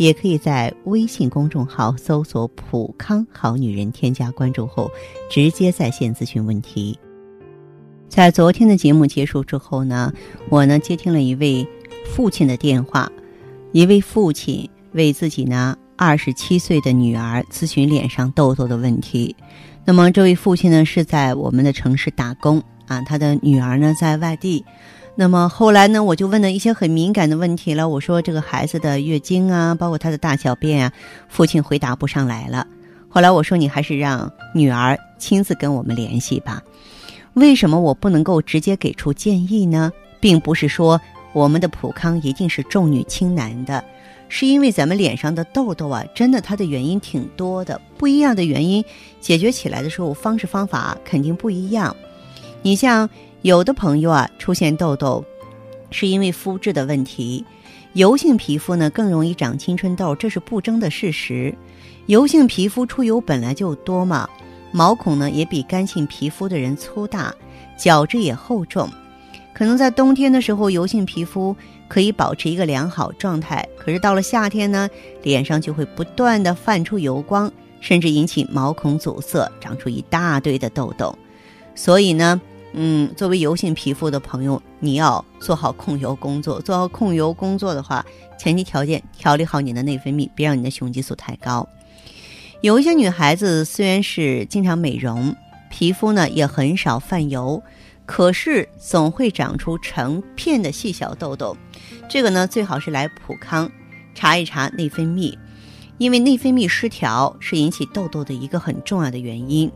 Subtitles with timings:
[0.00, 4.90] 也可以在微信公众号搜索“普康好女人”，添加关注后
[5.30, 6.98] 直接在线咨询问题。
[8.08, 10.10] 在昨天的节目结束之后呢，
[10.48, 11.68] 我呢接听了一位
[12.06, 13.12] 父亲的电话，
[13.72, 19.36] 一位父亲为自己呢二十七岁的女儿咨询脸上痘痘的问题。
[19.84, 24.64] 那么这位父亲呢是在我们的城市打工啊，他的女儿呢在外地。
[25.16, 27.88] 那么后来呢，我就问了一些很敏感的问题了。
[27.88, 30.92] 我说这个孩子的月经啊，包括他的大小便啊，
[31.28, 32.66] 父亲回答不上来了。
[33.08, 36.62] 后来我说你还是让女儿亲自跟我们联系吧。
[37.34, 39.92] 为什么我不能够直接给出建议呢？
[40.20, 41.00] 并不是说
[41.32, 43.84] 我们的普康一定是重女轻男的，
[44.28, 48.84] 是因为咱们脸上的痘痘啊，真的它的原因挺多的，不一样的原因
[49.20, 51.94] 解决起来的时候方式方法肯定不一样。
[52.62, 53.08] 你像
[53.42, 55.24] 有的朋友啊出现痘痘，
[55.90, 57.44] 是因为肤质的问题，
[57.94, 61.54] 油性皮肤呢更容易长青春痘，这是不争的事实。
[62.06, 64.28] 油性皮肤出油本来就多嘛。
[64.72, 67.34] 毛孔呢也比干性皮肤的人粗大，
[67.78, 68.88] 角质也厚重，
[69.52, 71.56] 可能在冬天的时候油性皮肤
[71.88, 74.88] 可以保持一个良好状态，可是到了夏天呢，
[75.22, 81.18] 脸上就会不断的泛出油光，甚至引起毛孔阻塞，长出一大堆的痘痘。
[81.74, 82.40] 所以呢，
[82.72, 86.60] 嗯，作为油性皮肤的朋友，你要做好控油工作。
[86.60, 88.04] 做好控油工作的话，
[88.38, 91.68] 前提条件调理好你的内分泌，别让你的雄激素太高。
[92.60, 95.34] 有一些女孩子虽然是经常美容，
[95.68, 97.60] 皮肤呢也很少泛油，
[98.06, 101.56] 可是总会长出成片的细小痘痘。
[102.08, 103.70] 这个呢最好是来普康
[104.14, 105.36] 查一查内分泌，
[105.98, 109.70] 因为内分泌失调是引起痘痘的一个很重要的原因。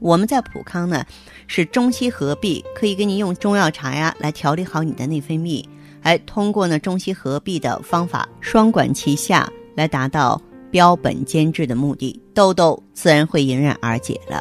[0.00, 1.04] 我们在普康呢
[1.46, 5.64] 是中西合璧，可以给你用中药茶呀来调理好你的内分泌，
[6.02, 10.40] 哎，通过呢中西合璧的方法，双管齐下来达到。
[10.72, 14.40] 标本兼治的目的，痘痘自然会迎刃而解了。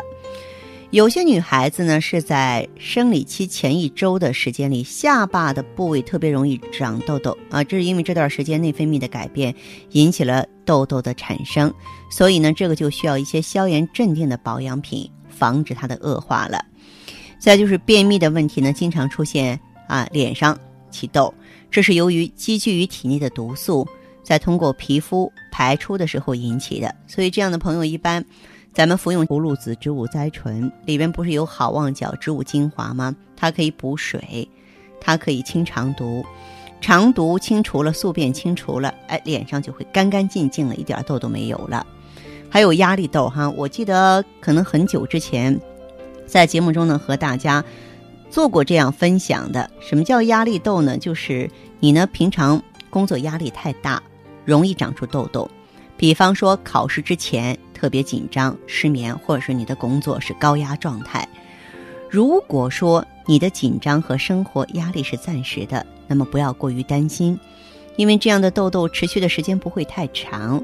[0.92, 9.52] 有些女孩子呢，是在生理期前一周的时间里，下巴的部位特别容易长痘痘啊，这是因为这段时间内分泌的改变
[9.94, 11.74] 引起了痘痘的产生，
[12.12, 16.63] 所以呢，这个就需要一些消炎镇定的保养品，防止它的恶化了。
[17.39, 19.57] 再就是便秘的问题呢，经常出现
[19.88, 20.57] 啊，脸上
[20.91, 21.33] 起痘，
[21.72, 23.88] 这是由于积聚于体内的毒素。
[24.22, 28.23] 在通过皮肤排出的时候引起的，所以这样的朋友一般，
[28.73, 33.16] 咱们服用葫芦籽植物甾醇里边不是有好望角植物精华吗？
[33.35, 34.47] 它可以补水，
[35.01, 36.23] 它可以清肠毒，
[36.79, 41.83] 肠毒清除了，宿便清除了，哎，脸上就会干干净净了，一点痘都没有了。
[42.50, 45.60] 还有压力痘哈，我记得可能很久之前，
[46.26, 47.64] 在节目中呢和大家
[48.30, 49.70] 做过这样分享的。
[49.80, 50.98] 什么叫压力痘呢？
[50.98, 51.50] 就是
[51.80, 54.02] 你呢平常工作压力太大。
[54.46, 55.48] 容易长出痘痘，
[55.96, 61.28] 比方说考试之前特别紧张、失眠，或者是你的工作是高压状态。
[62.10, 67.40] 如果说你的紧张和生活压力是暂时的，那么不要过于担心，
[67.96, 70.64] 因为这样的痘痘持续的时间不会太长。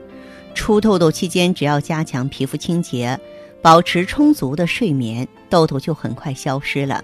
[0.55, 3.19] 出痘痘期间，只要加强皮肤清洁，
[3.61, 7.03] 保持充足的睡眠，痘痘就很快消失了。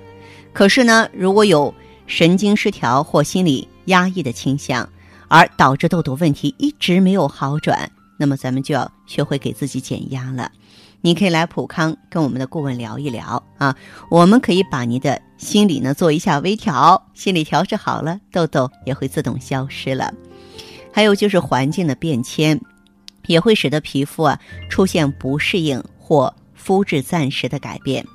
[0.54, 1.72] 可是呢，如果有
[2.08, 4.90] 神经失调或心理压抑的倾向，
[5.28, 10.52] 而导致痘痘问题一直没有好转，那么咱们就要学会给自己减压了。
[11.04, 13.76] 你可以来普康跟我们的顾问聊一聊啊，
[14.10, 20.14] 我们可以把您的心理呢做一下微调，心理调试好了，痘痘也会自动消失了。
[20.92, 22.60] 还有就是环境的变迁，
[23.26, 24.40] 也会使得皮肤啊
[24.70, 28.06] 出现不适应或肤质暂时的改变，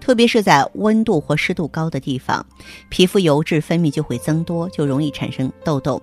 [0.00, 2.44] 特别是在温度或湿度高的地方，
[2.88, 6.00] 皮肤油脂分泌就会增多，就容易产生痘痘。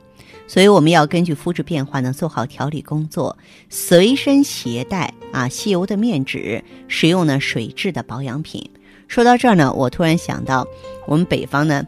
[0.48, 3.36] 所以我们要根据肤质变化呢，做好调理工作，
[3.70, 8.64] 随身携带啊吸油的面纸，使用呢水质的保养品。
[9.08, 10.68] 说到这儿呢，我突然想到，
[11.08, 11.84] 我们北方呢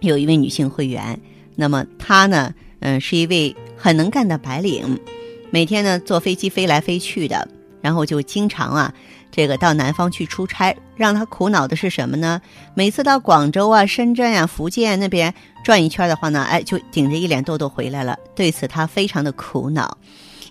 [0.00, 1.18] 有一位女性会员，
[1.54, 4.98] 那么她呢，嗯，是一位很能干的白领，
[5.52, 7.46] 每天呢坐飞机飞来飞去的，
[7.82, 8.92] 然后就经常啊。
[9.30, 12.40] 这个到南方去出差，让他苦恼的是什么呢？
[12.74, 15.32] 每次到广州啊、深圳啊、福建那边
[15.64, 18.14] 转一圈的话呢，哎，就顶着一脸痘痘回来了。
[18.34, 19.96] 对此他非常的苦恼，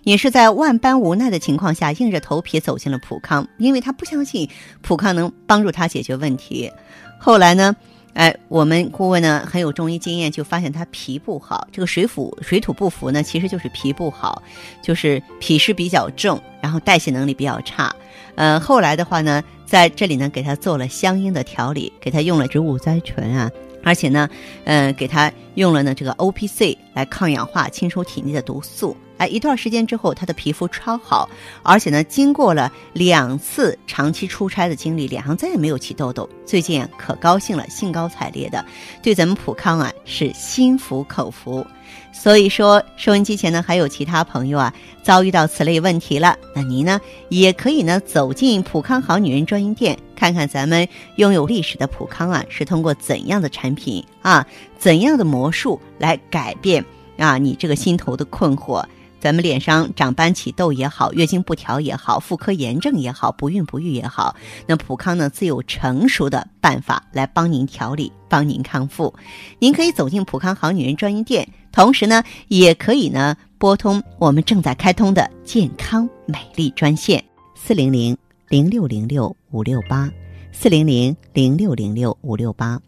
[0.04, 4.50] 也是在万般无奈的情况下，硬着头皮走进了普康，因为他不相信
[4.82, 6.72] 普康能帮助他解决问题。
[7.20, 7.76] 后来呢，
[8.14, 11.68] 哎，我们顾问呢很有中医经验，就发现他脾不好。
[11.72, 14.42] 这个水土水土不服呢，其实就是脾不好，
[14.82, 17.96] 就是脾湿比较重，然后代谢能力比较差。
[18.36, 23.50] 呃，后来的话呢，在这里呢给他做了相应的调理，给他用了植物甾醇啊。
[23.84, 24.30] 而且呢，
[24.66, 28.96] 嗯，给他用了呢这个 O P C 来抗氧化、清除体内的毒素。
[29.22, 31.30] 哎，一段时间之后，他的皮肤超好，
[31.62, 36.28] 而且呢，经过了两次长期出差的经历，脸上再也没有起痘痘。
[36.44, 38.66] 最近可高兴了，兴高采烈的，
[39.04, 41.64] 对咱们普康啊是心服口服。
[42.12, 44.74] 所以说，收音机前呢还有其他朋友啊
[45.04, 50.88] 遭遇到此类问题了，那您呢也可以呢走进普康好女人专营店，看看咱们
[51.18, 54.44] 拥有历史的普康啊是通过怎样的产品啊，
[54.80, 56.84] 怎样的魔术来改变
[57.20, 58.84] 啊你这个心头的困惑。
[59.22, 64.36] 咱们脸上长斑起痘也好，月经不调也好，妇科炎症也好，不孕不育也好，
[64.66, 69.14] 那普康呢自有成熟的办法来帮您调理，帮您康复。
[69.60, 77.24] 您可以走进普康好女人专营店，同时呢，也可以呢拨通我们正在开通的健康美丽专线
[77.56, 78.18] 四零零
[78.50, 80.12] 零六零六五六八
[80.52, 82.82] 四零零零六零六五六八。